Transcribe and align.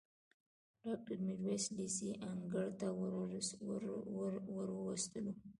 ډاکټر 0.83 1.17
میرویس 1.27 1.65
لېسې 1.77 2.09
انګړ 2.29 2.67
ته 2.79 2.87
وروستلو. 4.57 5.33